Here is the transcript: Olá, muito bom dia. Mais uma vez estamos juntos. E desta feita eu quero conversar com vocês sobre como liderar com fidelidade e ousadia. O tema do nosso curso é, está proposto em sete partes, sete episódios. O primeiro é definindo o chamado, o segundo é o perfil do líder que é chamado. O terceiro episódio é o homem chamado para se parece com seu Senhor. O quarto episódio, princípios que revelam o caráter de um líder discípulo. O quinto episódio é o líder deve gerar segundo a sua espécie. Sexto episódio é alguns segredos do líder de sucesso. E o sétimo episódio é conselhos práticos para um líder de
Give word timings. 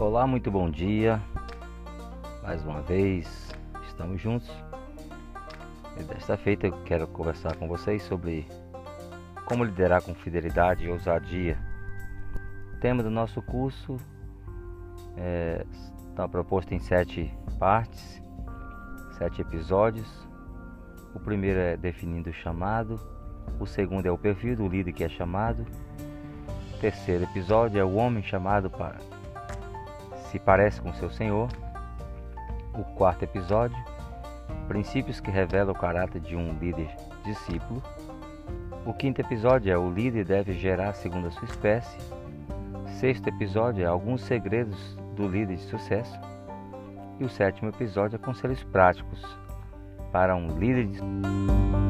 Olá, 0.00 0.26
muito 0.26 0.50
bom 0.50 0.70
dia. 0.70 1.20
Mais 2.42 2.64
uma 2.64 2.80
vez 2.80 3.54
estamos 3.86 4.18
juntos. 4.18 4.50
E 5.98 6.02
desta 6.04 6.38
feita 6.38 6.68
eu 6.68 6.72
quero 6.84 7.06
conversar 7.06 7.54
com 7.56 7.68
vocês 7.68 8.02
sobre 8.04 8.48
como 9.44 9.62
liderar 9.62 10.00
com 10.00 10.14
fidelidade 10.14 10.86
e 10.86 10.90
ousadia. 10.90 11.58
O 12.72 12.80
tema 12.80 13.02
do 13.02 13.10
nosso 13.10 13.42
curso 13.42 13.98
é, 15.18 15.66
está 16.08 16.26
proposto 16.26 16.72
em 16.72 16.80
sete 16.80 17.30
partes, 17.58 18.22
sete 19.18 19.42
episódios. 19.42 20.08
O 21.14 21.20
primeiro 21.20 21.60
é 21.60 21.76
definindo 21.76 22.30
o 22.30 22.32
chamado, 22.32 22.98
o 23.60 23.66
segundo 23.66 24.06
é 24.06 24.10
o 24.10 24.16
perfil 24.16 24.56
do 24.56 24.66
líder 24.66 24.94
que 24.94 25.04
é 25.04 25.10
chamado. 25.10 25.66
O 26.74 26.78
terceiro 26.80 27.24
episódio 27.24 27.78
é 27.78 27.84
o 27.84 27.96
homem 27.96 28.22
chamado 28.22 28.70
para 28.70 29.19
se 30.30 30.38
parece 30.38 30.80
com 30.80 30.94
seu 30.94 31.10
Senhor. 31.10 31.48
O 32.72 32.84
quarto 32.94 33.24
episódio, 33.24 33.76
princípios 34.68 35.20
que 35.20 35.30
revelam 35.30 35.74
o 35.74 35.78
caráter 35.78 36.20
de 36.20 36.36
um 36.36 36.56
líder 36.58 36.88
discípulo. 37.24 37.82
O 38.86 38.94
quinto 38.94 39.20
episódio 39.20 39.72
é 39.72 39.76
o 39.76 39.90
líder 39.90 40.24
deve 40.24 40.52
gerar 40.54 40.94
segundo 40.94 41.26
a 41.26 41.30
sua 41.30 41.44
espécie. 41.44 41.98
Sexto 43.00 43.28
episódio 43.28 43.82
é 43.82 43.86
alguns 43.86 44.22
segredos 44.22 44.96
do 45.16 45.26
líder 45.26 45.56
de 45.56 45.62
sucesso. 45.62 46.18
E 47.18 47.24
o 47.24 47.28
sétimo 47.28 47.68
episódio 47.68 48.16
é 48.16 48.18
conselhos 48.18 48.62
práticos 48.62 49.20
para 50.12 50.34
um 50.34 50.58
líder 50.58 50.86
de 50.86 51.89